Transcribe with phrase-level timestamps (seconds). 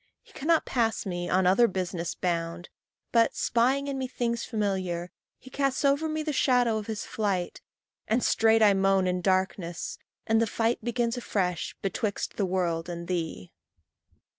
[0.23, 2.69] He cannot pass me, on other business bound,
[3.11, 7.61] But, spying in me things familiar, he Casts over me the shadow of his flight,
[8.07, 13.07] And straight I moan in darkness and the fight Begins afresh betwixt the world and
[13.07, 13.53] thee.